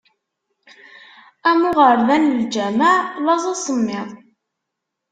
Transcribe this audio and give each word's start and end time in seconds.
Am 1.49 1.59
uɣerda 1.69 2.15
n 2.17 2.35
lǧameɛ: 2.39 2.95
laẓ, 3.25 3.43
asemmiḍ. 3.53 4.09